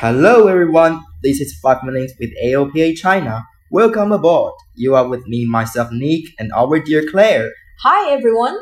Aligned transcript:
Hello 0.00 0.46
everyone, 0.46 1.02
this 1.24 1.40
is 1.40 1.58
5 1.58 1.82
Minutes 1.82 2.12
with 2.20 2.30
AOPA 2.40 2.96
China. 2.96 3.44
Welcome 3.72 4.12
aboard. 4.12 4.54
You 4.76 4.94
are 4.94 5.08
with 5.08 5.26
me, 5.26 5.44
myself 5.44 5.88
Nick, 5.90 6.26
and 6.38 6.52
our 6.52 6.78
dear 6.78 7.04
Claire. 7.10 7.50
Hi 7.82 8.12
everyone. 8.12 8.56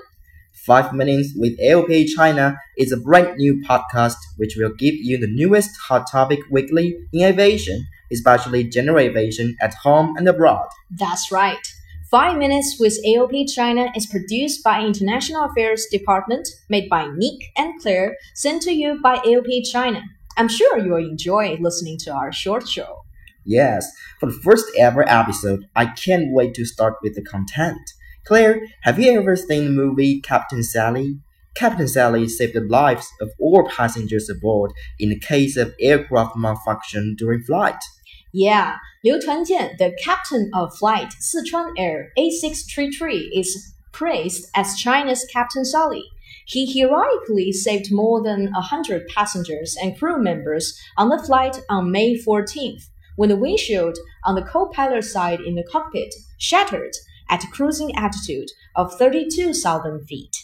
5 0.54 0.94
Minutes 0.94 1.34
with 1.36 1.60
AOPA 1.60 2.06
China 2.16 2.58
is 2.78 2.90
a 2.90 2.96
brand 2.96 3.36
new 3.36 3.62
podcast 3.68 4.16
which 4.38 4.54
will 4.56 4.72
give 4.78 4.94
you 4.94 5.18
the 5.18 5.26
newest 5.26 5.76
hot 5.76 6.10
topic 6.10 6.40
weekly 6.50 6.96
in 7.12 7.22
aviation, 7.22 7.86
especially 8.10 8.64
general 8.64 8.98
aviation 8.98 9.58
at 9.60 9.74
home 9.74 10.16
and 10.16 10.26
abroad. 10.26 10.66
That's 10.90 11.30
right. 11.30 11.66
5 12.10 12.38
Minutes 12.38 12.78
with 12.80 12.96
AOPA 13.04 13.52
China 13.54 13.92
is 13.94 14.06
produced 14.06 14.64
by 14.64 14.80
International 14.80 15.44
Affairs 15.44 15.84
Department, 15.90 16.48
made 16.70 16.88
by 16.88 17.08
Nick 17.14 17.52
and 17.58 17.78
Claire, 17.82 18.16
sent 18.32 18.62
to 18.62 18.72
you 18.72 18.98
by 19.02 19.16
AOPA 19.16 19.70
China. 19.70 20.02
I'm 20.36 20.48
sure 20.48 20.78
you 20.78 20.90
will 20.92 21.08
enjoy 21.08 21.56
listening 21.60 21.96
to 22.00 22.12
our 22.12 22.32
short 22.32 22.68
show. 22.68 23.02
Yes, 23.44 23.90
for 24.20 24.26
the 24.26 24.38
first 24.42 24.66
ever 24.78 25.08
episode, 25.08 25.66
I 25.74 25.86
can't 25.86 26.32
wait 26.32 26.54
to 26.54 26.64
start 26.64 26.94
with 27.02 27.14
the 27.14 27.22
content. 27.22 27.80
Claire, 28.26 28.60
have 28.82 28.98
you 28.98 29.18
ever 29.18 29.36
seen 29.36 29.64
the 29.64 29.70
movie 29.70 30.20
Captain 30.20 30.62
Sully? 30.62 31.20
Captain 31.54 31.88
Sully 31.88 32.28
saved 32.28 32.54
the 32.54 32.60
lives 32.60 33.08
of 33.20 33.30
all 33.40 33.68
passengers 33.68 34.28
aboard 34.28 34.72
in 34.98 35.08
the 35.08 35.18
case 35.18 35.56
of 35.56 35.74
aircraft 35.80 36.36
malfunction 36.36 37.14
during 37.16 37.42
flight. 37.42 37.78
Yeah, 38.32 38.76
Liu 39.02 39.18
Tuanjian, 39.18 39.78
the 39.78 39.96
captain 40.04 40.50
of 40.52 40.76
flight 40.76 41.14
Sichuan 41.22 41.72
Air 41.78 42.08
A633, 42.18 43.28
is 43.32 43.74
praised 43.92 44.50
as 44.54 44.76
China's 44.76 45.24
Captain 45.32 45.64
Sully. 45.64 46.04
He 46.48 46.64
heroically 46.64 47.50
saved 47.50 47.92
more 47.92 48.22
than 48.22 48.52
100 48.52 49.08
passengers 49.08 49.76
and 49.82 49.98
crew 49.98 50.22
members 50.22 50.80
on 50.96 51.08
the 51.08 51.18
flight 51.18 51.60
on 51.68 51.90
May 51.90 52.16
14th 52.16 52.84
when 53.16 53.30
the 53.30 53.36
windshield 53.36 53.98
on 54.24 54.36
the 54.36 54.44
co 54.44 54.66
pilot 54.66 55.02
side 55.02 55.40
in 55.40 55.56
the 55.56 55.64
cockpit 55.64 56.14
shattered 56.38 56.92
at 57.28 57.42
a 57.42 57.48
cruising 57.48 57.96
altitude 57.96 58.48
of 58.76 58.96
32,000 58.96 60.06
feet. 60.06 60.36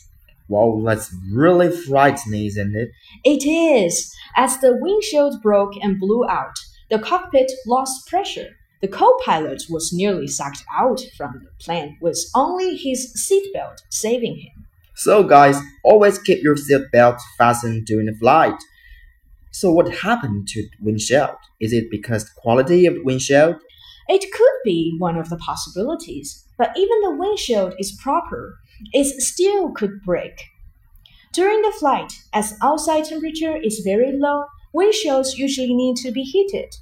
Wow, 0.49 0.83
that's 0.85 1.15
really 1.31 1.71
frightening, 1.71 2.47
isn't 2.47 2.75
it? 2.75 2.91
It 3.23 3.47
is. 3.47 4.13
As 4.35 4.59
the 4.59 4.77
windshield 4.77 5.41
broke 5.41 5.75
and 5.81 6.01
blew 6.01 6.27
out, 6.29 6.57
the 6.91 6.99
cockpit 6.99 7.53
lost 7.65 8.09
pressure. 8.09 8.57
The 8.81 8.89
co 8.89 9.17
pilot 9.25 9.63
was 9.71 9.93
nearly 9.93 10.27
sucked 10.27 10.65
out 10.77 11.01
from 11.17 11.45
the 11.45 11.65
plane 11.65 11.97
with 12.01 12.19
only 12.35 12.77
his 12.77 13.15
seatbelt 13.15 13.83
saving 13.89 14.41
him. 14.41 14.67
So, 14.95 15.23
guys, 15.25 15.59
always 15.85 16.19
keep 16.19 16.43
your 16.43 16.57
seatbelt 16.57 17.19
fastened 17.39 17.87
during 17.87 18.07
the 18.07 18.15
flight. 18.15 18.55
So, 19.51 19.73
what 19.73 19.95
happened 19.95 20.49
to 20.49 20.69
windshield? 20.81 21.37
Is 21.61 21.73
it 21.73 21.91
because 21.91 22.25
the 22.25 22.41
quality 22.41 22.87
of 22.87 22.97
windshield? 23.03 23.57
It 24.09 24.33
could 24.33 24.59
be 24.65 24.97
one 24.99 25.17
of 25.17 25.31
the 25.31 25.37
possibilities, 25.37 26.45
but 26.59 26.73
even 26.77 27.01
the 27.03 27.17
windshield 27.17 27.75
is 27.79 27.93
proper, 27.93 28.59
it 28.93 29.23
still 29.23 29.71
could 29.73 30.03
break. 30.03 30.39
During 31.33 31.63
the 31.63 31.73
flight, 31.73 32.13
as 32.33 32.59
outside 32.63 33.05
temperature 33.05 33.57
is 33.57 33.81
very 33.85 34.13
low, 34.13 34.45
windshields 34.75 35.39
usually 35.39 35.75
need 35.75 35.97
to 35.97 36.11
be 36.11 36.23
heated. 36.23 36.77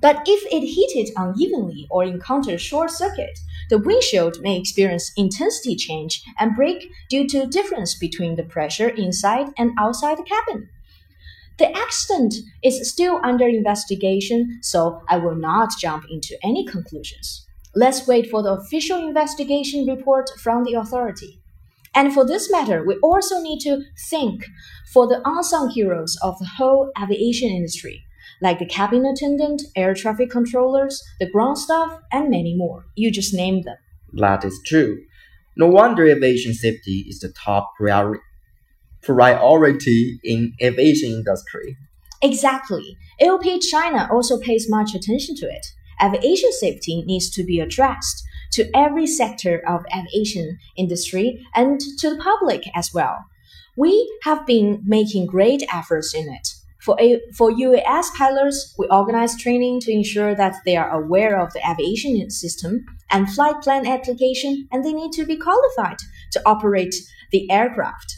But 0.00 0.22
if 0.26 0.46
it 0.50 0.66
heated 0.66 1.12
unevenly 1.16 1.86
or 1.90 2.04
encountered 2.04 2.60
short 2.60 2.90
circuit, 2.90 3.38
the 3.68 3.78
windshield 3.78 4.40
may 4.40 4.56
experience 4.58 5.12
intensity 5.16 5.76
change 5.76 6.22
and 6.38 6.56
break 6.56 6.90
due 7.08 7.26
to 7.28 7.46
difference 7.46 7.94
between 7.96 8.36
the 8.36 8.42
pressure 8.42 8.88
inside 8.88 9.48
and 9.58 9.72
outside 9.78 10.18
the 10.18 10.22
cabin. 10.22 10.68
The 11.58 11.76
accident 11.76 12.34
is 12.64 12.88
still 12.90 13.20
under 13.22 13.46
investigation, 13.46 14.60
so 14.62 15.02
I 15.08 15.18
will 15.18 15.34
not 15.36 15.78
jump 15.78 16.04
into 16.10 16.38
any 16.42 16.64
conclusions. 16.66 17.46
Let's 17.74 18.06
wait 18.06 18.30
for 18.30 18.42
the 18.42 18.54
official 18.54 19.06
investigation 19.06 19.86
report 19.86 20.30
from 20.38 20.64
the 20.64 20.74
authority. 20.74 21.38
And 21.94 22.14
for 22.14 22.24
this 22.26 22.50
matter, 22.50 22.82
we 22.84 22.96
also 23.02 23.42
need 23.42 23.60
to 23.60 23.82
think 24.08 24.46
for 24.92 25.06
the 25.06 25.20
unsung 25.24 25.68
heroes 25.70 26.16
of 26.22 26.38
the 26.38 26.46
whole 26.46 26.90
aviation 27.00 27.50
industry 27.50 28.04
like 28.40 28.58
the 28.58 28.66
cabin 28.66 29.04
attendant, 29.04 29.62
air 29.76 29.94
traffic 29.94 30.30
controllers, 30.30 31.02
the 31.18 31.30
ground 31.30 31.58
staff, 31.58 31.98
and 32.12 32.30
many 32.30 32.54
more. 32.56 32.86
You 32.94 33.10
just 33.10 33.34
named 33.34 33.64
them. 33.64 33.76
That 34.14 34.44
is 34.44 34.60
true. 34.64 35.02
No 35.56 35.66
wonder 35.66 36.06
aviation 36.06 36.54
safety 36.54 37.04
is 37.08 37.20
the 37.20 37.32
top 37.32 37.72
priori 37.76 38.18
priority 39.02 40.20
in 40.22 40.52
aviation 40.62 41.10
industry. 41.10 41.76
Exactly. 42.22 42.96
AOPA 43.20 43.60
China 43.70 44.08
also 44.12 44.38
pays 44.38 44.68
much 44.68 44.94
attention 44.94 45.34
to 45.36 45.46
it. 45.46 45.66
Aviation 46.02 46.52
safety 46.52 47.02
needs 47.06 47.30
to 47.30 47.42
be 47.42 47.60
addressed 47.60 48.22
to 48.52 48.68
every 48.74 49.06
sector 49.06 49.62
of 49.66 49.84
aviation 49.94 50.58
industry 50.76 51.44
and 51.54 51.80
to 51.98 52.10
the 52.10 52.22
public 52.22 52.64
as 52.74 52.92
well. 52.92 53.24
We 53.76 54.10
have 54.24 54.46
been 54.46 54.82
making 54.84 55.26
great 55.26 55.62
efforts 55.72 56.14
in 56.14 56.28
it. 56.28 56.48
For, 56.80 56.96
a, 56.98 57.20
for 57.36 57.50
UAS 57.50 58.06
pilots, 58.16 58.74
we 58.78 58.86
organize 58.88 59.36
training 59.36 59.80
to 59.80 59.92
ensure 59.92 60.34
that 60.34 60.56
they 60.64 60.76
are 60.76 60.90
aware 60.90 61.38
of 61.38 61.52
the 61.52 61.60
aviation 61.68 62.30
system 62.30 62.86
and 63.10 63.30
flight 63.30 63.60
plan 63.62 63.86
application, 63.86 64.66
and 64.72 64.84
they 64.84 64.92
need 64.92 65.12
to 65.12 65.26
be 65.26 65.36
qualified 65.36 65.98
to 66.32 66.42
operate 66.46 66.94
the 67.32 67.50
aircraft. 67.50 68.16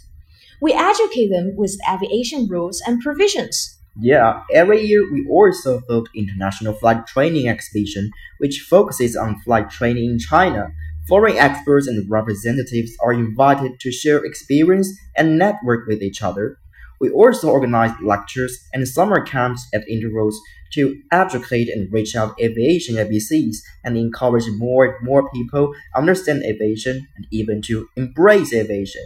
We 0.61 0.73
educate 0.73 1.29
them 1.29 1.57
with 1.57 1.77
aviation 1.91 2.47
rules 2.47 2.81
and 2.87 3.01
provisions. 3.01 3.81
Yeah, 4.01 4.43
every 4.55 4.83
year 4.83 5.13
we 5.13 5.27
also 5.29 5.83
hold 5.89 6.09
International 6.15 6.73
Flight 6.73 7.07
Training 7.07 7.49
Exhibition, 7.49 8.11
which 8.39 8.61
focuses 8.61 9.17
on 9.17 9.41
flight 9.41 9.71
training 9.71 10.13
in 10.13 10.19
China. 10.19 10.69
Foreign 11.09 11.37
experts 11.37 11.89
and 11.89 12.09
representatives 12.09 12.93
are 13.03 13.13
invited 13.13 13.81
to 13.81 13.91
share 13.91 14.25
experience 14.25 14.89
and 15.17 15.37
network 15.37 15.89
with 15.89 16.01
each 16.01 16.23
other. 16.23 16.59
We 17.03 17.11
also 17.11 17.51
organize 17.51 17.91
lectures 18.01 18.65
and 18.73 18.87
summer 18.87 19.23
camps 19.23 19.67
at 19.75 19.89
intervals 19.89 20.41
to 20.75 21.03
educate 21.11 21.69
and 21.69 21.93
reach 21.93 22.15
out 22.15 22.41
aviation 22.41 22.95
ABCs 22.95 23.57
and 23.83 23.97
encourage 23.97 24.45
more 24.57 24.85
and 24.85 24.95
more 25.05 25.29
people 25.31 25.75
understand 25.97 26.45
aviation 26.45 27.09
and 27.17 27.27
even 27.33 27.61
to 27.63 27.89
embrace 27.97 28.55
aviation. 28.55 29.03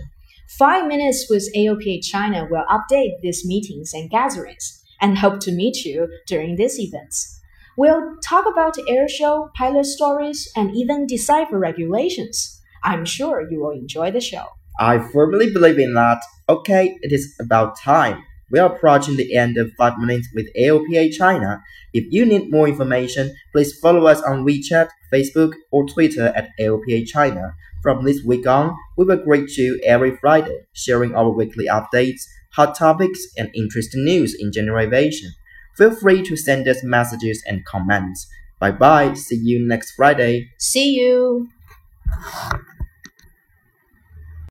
Five 0.58 0.86
Minutes 0.86 1.26
with 1.30 1.48
AOPA 1.56 2.04
China 2.04 2.46
will 2.50 2.66
update 2.68 3.18
these 3.22 3.46
meetings 3.46 3.94
and 3.94 4.10
gatherings 4.10 4.84
and 5.00 5.16
hope 5.16 5.40
to 5.40 5.50
meet 5.50 5.86
you 5.86 6.06
during 6.26 6.56
these 6.56 6.78
events. 6.78 7.40
We'll 7.78 8.16
talk 8.22 8.44
about 8.46 8.76
airshow, 8.90 9.54
pilot 9.54 9.86
stories, 9.86 10.52
and 10.54 10.76
even 10.76 11.06
decipher 11.06 11.58
regulations. 11.58 12.60
I'm 12.84 13.06
sure 13.06 13.50
you 13.50 13.58
will 13.60 13.70
enjoy 13.70 14.10
the 14.10 14.20
show. 14.20 14.48
I 14.78 14.98
firmly 14.98 15.52
believe 15.52 15.78
in 15.78 15.94
that. 15.94 16.22
Okay, 16.48 16.98
it 17.02 17.12
is 17.12 17.34
about 17.40 17.78
time. 17.78 18.22
We 18.50 18.58
are 18.60 18.72
approaching 18.72 19.16
the 19.16 19.34
end 19.34 19.56
of 19.56 19.72
5 19.76 19.98
minutes 19.98 20.28
with 20.34 20.46
AOPA 20.54 21.12
China. 21.16 21.62
If 21.92 22.04
you 22.10 22.24
need 22.24 22.50
more 22.50 22.68
information, 22.68 23.34
please 23.52 23.76
follow 23.78 24.06
us 24.06 24.22
on 24.22 24.44
WeChat, 24.44 24.88
Facebook, 25.12 25.54
or 25.72 25.86
Twitter 25.86 26.26
at 26.36 26.50
AOPA 26.60 27.06
China. 27.06 27.54
From 27.82 28.04
this 28.04 28.22
week 28.22 28.46
on, 28.46 28.76
we 28.96 29.04
will 29.04 29.24
greet 29.24 29.56
you 29.56 29.80
every 29.84 30.16
Friday, 30.16 30.66
sharing 30.72 31.14
our 31.14 31.30
weekly 31.30 31.66
updates, 31.66 32.22
hot 32.52 32.76
topics, 32.76 33.26
and 33.36 33.50
interesting 33.54 34.04
news 34.04 34.34
in 34.38 34.52
general 34.52 34.86
aviation. 34.86 35.32
Feel 35.76 35.94
free 35.94 36.22
to 36.22 36.36
send 36.36 36.68
us 36.68 36.84
messages 36.84 37.42
and 37.46 37.64
comments. 37.64 38.28
Bye 38.58 38.72
bye. 38.72 39.14
See 39.14 39.36
you 39.36 39.58
next 39.66 39.92
Friday. 39.92 40.50
See 40.58 40.94
you. 40.94 41.48